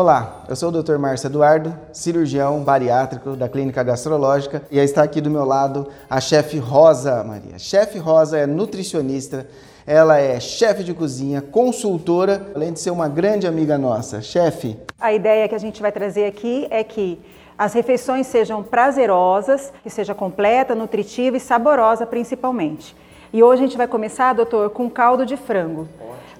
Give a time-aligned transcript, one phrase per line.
[0.00, 0.96] Olá, eu sou o Dr.
[0.96, 6.56] Márcio Eduardo, cirurgião bariátrico da Clínica Gastrológica e está aqui do meu lado a chefe
[6.56, 7.58] Rosa Maria.
[7.58, 9.48] Chefe Rosa é nutricionista,
[9.84, 14.22] ela é chefe de cozinha, consultora, além de ser uma grande amiga nossa.
[14.22, 14.78] Chefe.
[15.00, 17.20] A ideia que a gente vai trazer aqui é que
[17.58, 22.94] as refeições sejam prazerosas, que seja completa, nutritiva e saborosa principalmente.
[23.32, 25.88] E hoje a gente vai começar, doutor, com caldo de frango.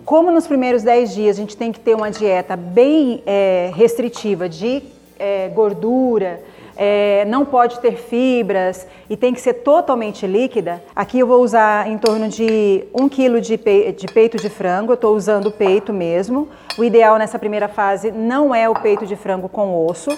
[0.09, 4.48] Como nos primeiros 10 dias a gente tem que ter uma dieta bem é, restritiva
[4.48, 4.82] de
[5.18, 6.42] é, gordura,
[6.78, 11.86] é, não pode ter fibras e tem que ser totalmente líquida, aqui eu vou usar
[11.91, 15.52] em torno de 1 kg de, pe de peito de frango, eu estou usando o
[15.52, 16.48] peito mesmo.
[16.78, 20.09] O ideal nessa primeira fase não é o peito de frango com osso.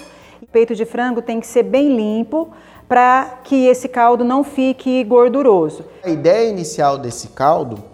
[0.41, 2.49] O peito de frango tem que ser bem limpo
[2.87, 5.83] para que esse caldo não fique gorduroso.
[6.01, 7.90] A ideia inicial desse caldo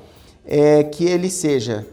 [0.48, 1.86] é que ele seja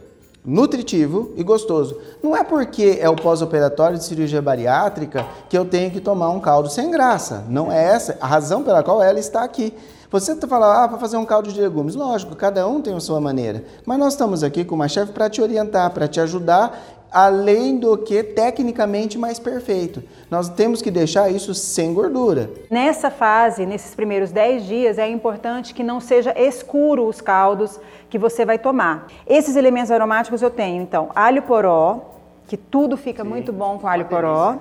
[0.44, 1.98] nutritivo e gostoso.
[2.22, 6.40] Não é porque é o pós-operatório de cirurgia bariátrica que eu tenho que tomar um
[6.40, 7.44] caldo sem graça.
[7.48, 9.72] Não é essa a razão pela qual ela está aqui.
[10.10, 11.96] Você está falando, ah, para fazer um caldo de legumes.
[11.96, 13.64] Lógico, cada um tem a sua maneira.
[13.84, 17.96] Mas nós estamos aqui com uma chefe para te orientar, para te ajudar além do
[17.96, 20.02] que tecnicamente mais perfeito.
[20.28, 22.50] Nós temos que deixar isso sem gordura.
[22.68, 27.78] Nessa fase, nesses primeiros 10 dias, é importante que não seja escuro os caldos
[28.10, 29.06] que você vai tomar.
[29.28, 32.00] Esses elementos aromáticos eu tenho, então, alho poró,
[32.48, 34.56] que tudo fica Sim, muito bom com alho poró.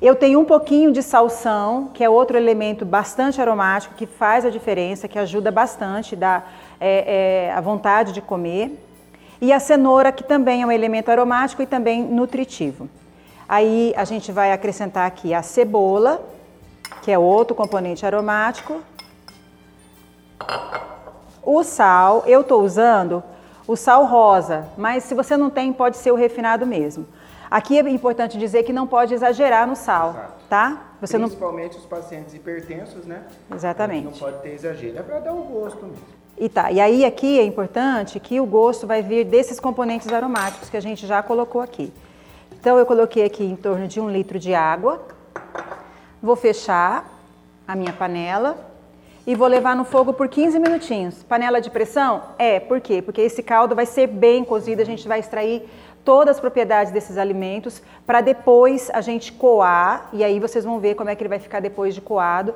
[0.00, 4.50] Eu tenho um pouquinho de salsão, que é outro elemento bastante aromático, que faz a
[4.50, 6.44] diferença, que ajuda bastante, dá
[6.78, 8.84] é, é, a vontade de comer.
[9.40, 12.88] E a cenoura, que também é um elemento aromático e também nutritivo.
[13.48, 16.20] Aí a gente vai acrescentar aqui a cebola,
[17.02, 18.80] que é outro componente aromático.
[21.42, 23.22] O sal, eu estou usando
[23.66, 27.06] o sal rosa, mas se você não tem, pode ser o refinado mesmo.
[27.50, 30.87] Aqui é importante dizer que não pode exagerar no sal, tá?
[31.00, 31.80] Você Principalmente não...
[31.80, 33.24] os pacientes hipertensos, né?
[33.54, 34.04] Exatamente.
[34.04, 36.02] Não pode ter exagero, é para dar o gosto mesmo.
[36.36, 36.70] E tá.
[36.70, 40.80] E aí aqui é importante que o gosto vai vir desses componentes aromáticos que a
[40.80, 41.92] gente já colocou aqui.
[42.52, 45.04] Então eu coloquei aqui em torno de um litro de água.
[46.22, 47.08] Vou fechar
[47.66, 48.67] a minha panela
[49.28, 51.22] e vou levar no fogo por 15 minutinhos.
[51.22, 52.22] Panela de pressão?
[52.38, 53.02] É, por quê?
[53.02, 55.68] Porque esse caldo vai ser bem cozido, a gente vai extrair
[56.02, 60.94] todas as propriedades desses alimentos para depois a gente coar, e aí vocês vão ver
[60.94, 62.54] como é que ele vai ficar depois de coado,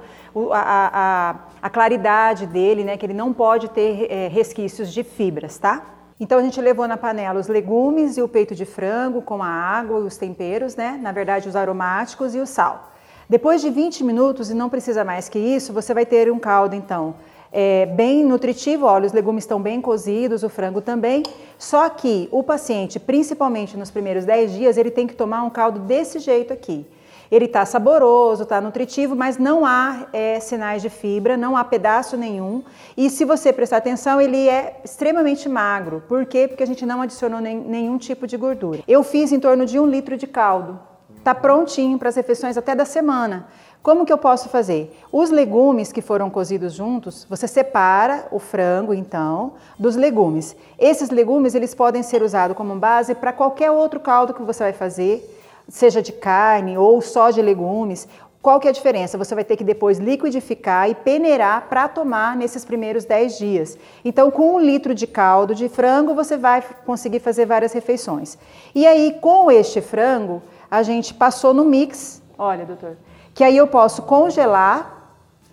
[0.51, 0.55] a,
[0.95, 5.85] a, a claridade dele, né, que ele não pode ter é, resquícios de fibras, tá?
[6.19, 9.47] Então a gente levou na panela os legumes e o peito de frango com a
[9.47, 10.99] água e os temperos, né?
[11.03, 12.93] Na verdade, os aromáticos e o sal.
[13.33, 16.77] Depois de 20 minutos, e não precisa mais que isso, você vai ter um caldo
[16.77, 17.15] então
[17.51, 21.23] é, bem nutritivo, olha, os legumes estão bem cozidos, o frango também.
[21.59, 25.81] Só que o paciente, principalmente nos primeiros 10 dias, ele tem que tomar um caldo
[25.81, 26.85] desse jeito aqui.
[27.31, 32.19] Ele está saboroso, está nutritivo, mas não há é, sinais de fibra, não há pedaço
[32.19, 32.63] nenhum.
[32.99, 36.03] E se você prestar atenção, ele é extremamente magro.
[36.07, 36.47] Por quê?
[36.47, 38.81] Porque a gente não adicionou nem, nenhum tipo de gordura.
[38.87, 40.92] Eu fiz em torno de um litro de caldo.
[41.23, 43.47] Está prontinho para as refeições até da semana.
[43.81, 44.93] Como que eu posso fazer?
[45.13, 50.57] Os legumes que foram cozidos juntos, você separa o frango, então, dos legumes.
[50.77, 54.73] Esses legumes, eles podem ser usados como base para qualquer outro caldo que você vai
[54.73, 55.25] fazer,
[55.69, 58.09] seja de carne ou só de legumes.
[58.43, 59.17] Qual que é a diferença?
[59.17, 63.79] Você vai ter que depois liquidificar e peneirar para tomar nesses primeiros 10 dias.
[64.05, 68.37] Então, com um litro de caldo de frango, você vai conseguir fazer várias refeições.
[68.75, 72.23] E aí, com este frango, a gente passou no mix.
[72.37, 72.97] Olha, doutor
[73.35, 75.01] que aí eu posso congelar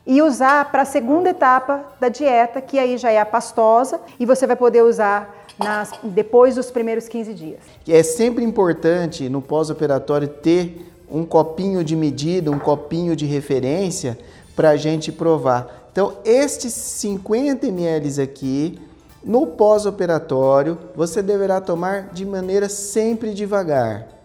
[0.06, 4.26] e usar para a segunda etapa da dieta, que aí já é a pastosa, e
[4.26, 7.60] você vai poder usar nas, depois dos primeiros 15 dias.
[7.88, 14.18] É sempre importante no pós-operatório ter um copinho de medida, um copinho de referência
[14.56, 15.90] para a gente provar.
[15.92, 18.80] Então, estes 50 ml aqui,
[19.24, 24.19] no pós-operatório, você deverá tomar de maneira sempre devagar.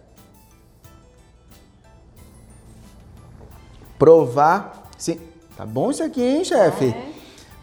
[3.98, 4.90] Provar.
[4.96, 5.18] Sim,
[5.56, 6.86] tá bom isso aqui, hein, chefe?
[6.86, 7.06] É.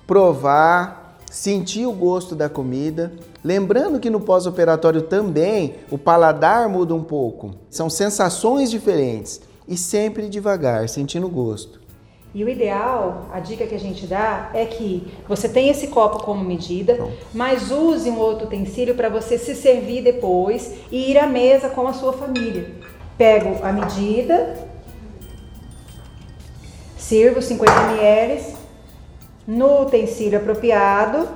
[0.06, 3.14] Provar, sentir o gosto da comida.
[3.44, 7.52] Lembrando que no pós-operatório também o paladar muda um pouco.
[7.70, 9.42] São sensações diferentes.
[9.68, 11.80] E sempre devagar, sentindo o gosto.
[12.34, 16.24] E o ideal, a dica que a gente dá é que você tenha esse copo
[16.24, 16.98] como medida,
[17.34, 21.86] mas use um outro utensílio para você se servir depois e ir à mesa com
[21.88, 22.74] a sua família.
[23.18, 24.71] Pego a medida,
[27.12, 28.42] Sirva 50 ml
[29.46, 31.28] no utensílio apropriado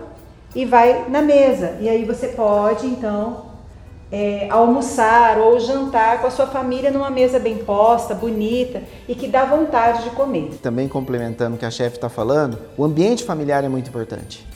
[0.55, 1.75] e vai na mesa.
[1.81, 3.47] E aí você pode, então,
[4.09, 9.27] é, almoçar ou jantar com a sua família numa mesa bem posta, bonita e que
[9.27, 10.57] dá vontade de comer.
[10.61, 14.47] Também complementando o que a chefe está falando, o ambiente familiar é muito importante.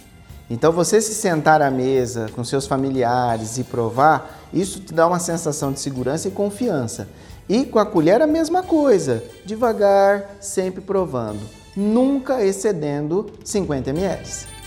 [0.50, 5.20] Então, você se sentar à mesa com seus familiares e provar, isso te dá uma
[5.20, 7.10] sensação de segurança e confiança.
[7.50, 11.42] E com a colher a mesma coisa, devagar, sempre provando,
[11.76, 14.59] nunca excedendo 50 ml.